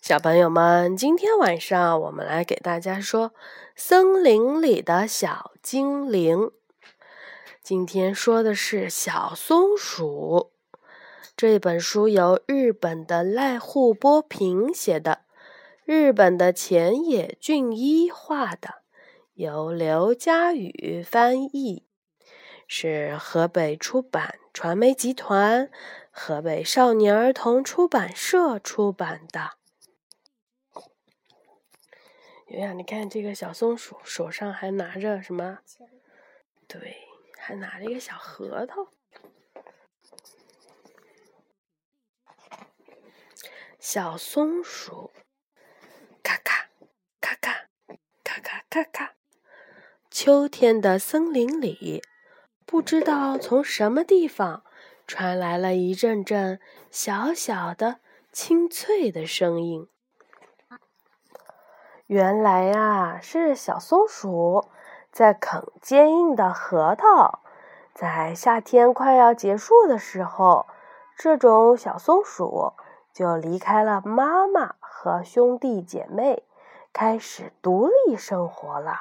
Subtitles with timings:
[0.00, 3.28] 小朋友们，今天晚上我们来给大家说
[3.76, 6.38] 《森林里的小精灵》。
[7.62, 10.52] 今天说的是小松鼠。
[11.36, 15.20] 这本书由日本的濑户波平写的，
[15.84, 18.76] 日本的前野俊一画的，
[19.34, 21.84] 由刘佳宇翻译，
[22.66, 25.70] 是河北出版传媒集团、
[26.10, 29.59] 河北少年儿童出版社出版的。
[32.52, 35.60] 你看这个小松鼠手上还拿着什么？
[36.66, 36.96] 对，
[37.38, 38.88] 还拿着一个小核桃。
[43.78, 45.12] 小松鼠，
[46.22, 46.68] 咔咔
[47.20, 47.68] 咔咔
[48.24, 49.14] 咔咔咔咔。
[50.10, 52.02] 秋天的森林里，
[52.66, 54.64] 不知道从什么地方
[55.06, 56.60] 传来了一阵阵
[56.90, 58.00] 小小的、
[58.32, 59.88] 清脆的声音。
[62.10, 64.64] 原来呀，是小松鼠
[65.12, 67.38] 在啃坚硬的核桃。
[67.94, 70.66] 在夏天快要结束的时候，
[71.16, 72.72] 这种小松鼠
[73.12, 76.42] 就离开了妈妈和兄弟姐妹，
[76.92, 78.96] 开始独立生活了。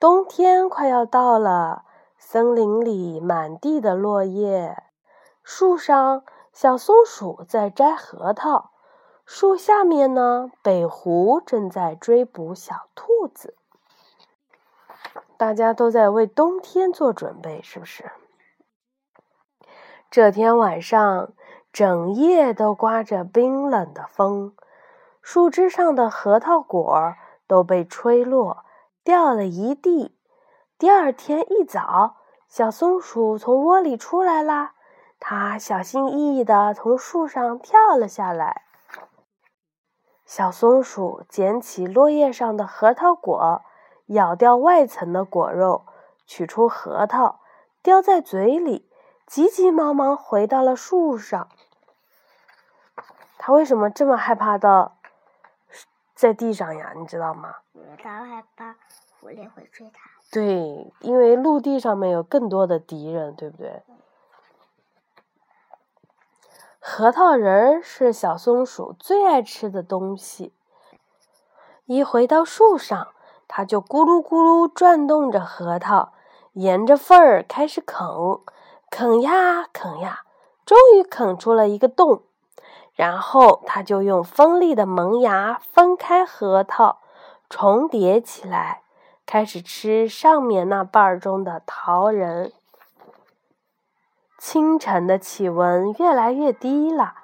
[0.00, 1.84] 冬天快要到了，
[2.16, 4.84] 森林里满地的落叶，
[5.42, 8.70] 树上小松鼠在摘核桃。
[9.30, 13.54] 树下面呢，北湖正在追捕小兔子。
[15.36, 18.10] 大家都在为冬天做准备，是不是？
[20.10, 21.34] 这天晚上，
[21.70, 24.56] 整夜都刮着冰冷的风，
[25.20, 27.14] 树枝上的核桃果
[27.46, 28.64] 都被吹落，
[29.04, 30.16] 掉了一地。
[30.78, 32.16] 第二天一早，
[32.48, 34.72] 小松鼠从窝里出来啦，
[35.20, 38.64] 它小心翼翼地从树上跳了下来。
[40.28, 43.62] 小松鼠捡起落叶上的核桃果，
[44.08, 45.86] 咬掉外层的果肉，
[46.26, 47.40] 取出核桃，
[47.82, 48.86] 叼在嘴里，
[49.26, 51.48] 急急忙忙回到了树上。
[53.38, 54.92] 它为什么这么害怕的
[56.14, 56.92] 在地上呀？
[56.94, 57.54] 你知道吗？
[58.02, 58.76] 它害怕
[59.18, 60.10] 狐狸会追它。
[60.30, 63.82] 对，因为陆地上面有更多的敌人，对不对？
[66.90, 70.54] 核桃仁儿是小松鼠最爱吃的东西。
[71.84, 73.08] 一回到树上，
[73.46, 76.12] 它就咕噜咕噜转动着核桃，
[76.54, 78.40] 沿着缝儿开始啃，
[78.90, 80.22] 啃呀啃呀，
[80.64, 82.22] 终于啃出了一个洞。
[82.94, 87.00] 然后，它就用锋利的门牙分开核桃，
[87.50, 88.80] 重叠起来，
[89.26, 92.50] 开始吃上面那半儿中的桃仁。
[94.38, 97.14] 清晨的气温越来越低了。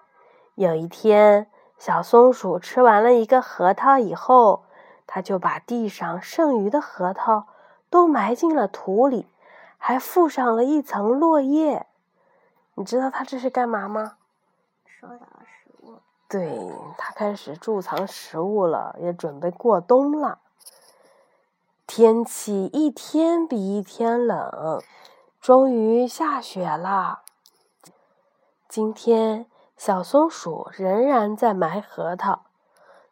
[0.57, 1.49] 有一天，
[1.79, 4.65] 小松鼠吃完了一个核桃以后，
[5.07, 7.47] 它就把地上剩余的核桃
[7.89, 9.29] 都埋进了土里，
[9.79, 11.87] 还附上了一层落叶。
[12.75, 14.17] 你知道它这是干嘛吗？
[14.85, 15.95] 收藏食物。
[16.29, 16.59] 对，
[16.99, 20.41] 它开始贮藏食物了，也准备过冬了。
[21.87, 24.83] 天气一天比一天冷。
[25.45, 27.21] 终于下雪了。
[28.67, 29.45] 今天，
[29.77, 32.47] 小松鼠仍然在埋核桃。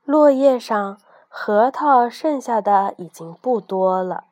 [0.05, 0.99] 落叶上，
[1.29, 4.25] 核桃剩下的已经不多了。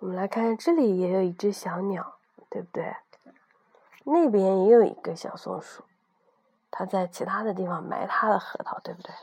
[0.00, 2.16] 我们来看，这里也有一只小鸟，
[2.50, 2.96] 对不对？
[4.02, 5.84] 那边也有一个小松鼠，
[6.72, 9.14] 它在其他的地方埋它的核桃，对不对？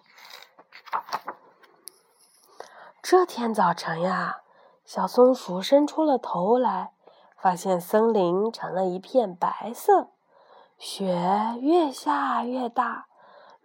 [3.01, 4.39] 这天早晨呀，
[4.85, 6.93] 小松鼠伸出了头来。
[7.45, 10.07] 发现森林成了一片白色，
[10.79, 11.15] 雪
[11.61, 13.05] 越下越大，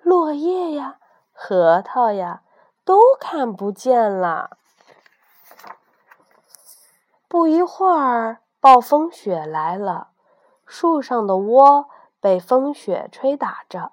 [0.03, 0.99] 落叶呀、
[1.33, 2.43] 核桃呀
[2.85, 4.59] 都看不见了。
[7.27, 10.09] 不一会儿，暴风雪来了，
[10.67, 11.89] 树上的窝
[12.21, 13.93] 被风雪吹打着，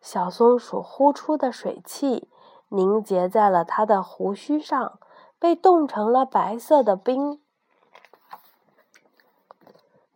[0.00, 2.30] 小松鼠呼出的水汽
[2.70, 4.98] 凝结在了它的胡须上，
[5.38, 7.42] 被冻成了白色的冰。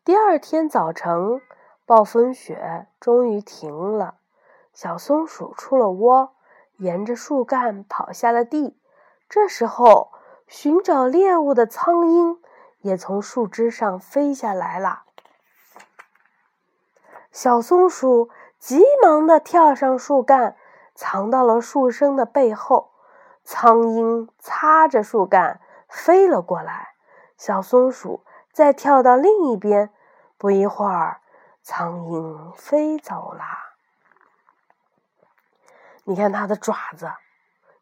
[0.04, 1.40] 第二天早晨，
[1.86, 4.16] 暴风雪终于停了。
[4.74, 6.34] 小松鼠出了窝，
[6.78, 8.76] 沿着树干跑下了地。
[9.28, 10.10] 这时候，
[10.48, 12.38] 寻找猎物的苍蝇
[12.80, 15.04] 也从树枝上飞下来了。
[17.30, 18.28] 小松鼠
[18.58, 20.56] 急忙地跳上树干，
[20.96, 22.90] 藏到了树身的背后。
[23.44, 26.88] 苍蝇擦着树干飞了过来。
[27.36, 28.24] 小松鼠。
[28.52, 29.90] 再跳到另一边，
[30.36, 31.22] 不一会儿，
[31.62, 33.72] 苍蝇飞走啦。
[36.04, 37.10] 你看它的爪子，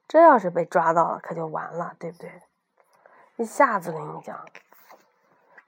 [0.06, 2.42] 这要是被抓到了，可就完了，对不对？
[3.36, 4.46] 一下子跟你讲，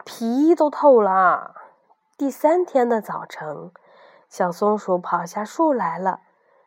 [0.05, 1.57] 皮都透了。
[2.17, 3.73] 第三天的早晨，
[4.29, 6.21] 小松鼠跑下树来了。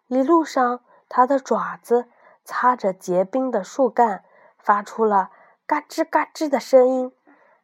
[0.07, 2.09] 一路上，它的爪子
[2.43, 4.25] 擦着结冰的树干，
[4.57, 5.31] 发出了
[5.65, 7.14] 嘎吱嘎吱的声音。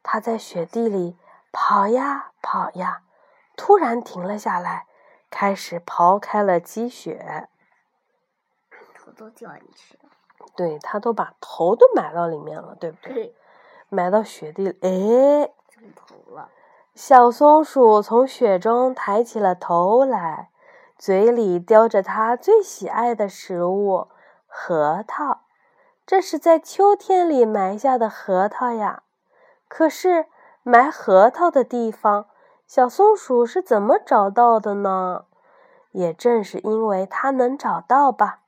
[0.02, 1.16] 它在雪地里
[1.52, 3.02] 跑呀跑呀，
[3.56, 4.86] 突然停了下来，
[5.30, 7.48] 开始刨开了积雪。
[8.94, 10.10] 头都掉进去了。
[10.54, 13.34] 对，他都把头都埋到里面了，对不对？
[13.88, 16.50] 埋到雪地里，哎，中头了。
[16.94, 20.50] 小松鼠从雪中抬起了头来，
[20.98, 24.08] 嘴里叼着它最喜爱的食物——
[24.46, 25.42] 核桃。
[26.04, 29.02] 这是在秋天里埋下的核桃呀。
[29.74, 30.26] 可是
[30.62, 32.26] 埋核桃的地方，
[32.66, 35.24] 小松鼠是怎么找到的呢？
[35.92, 38.40] 也正是因为它能找到吧，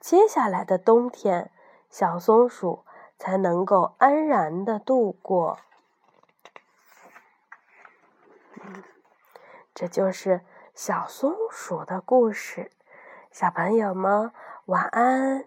[0.00, 1.50] 接下来的冬天，
[1.88, 2.84] 小松鼠
[3.16, 5.56] 才能够安然的度过。
[9.74, 10.42] 这就是
[10.74, 12.70] 小松鼠的故事，
[13.30, 14.30] 小朋友们
[14.66, 15.46] 晚安。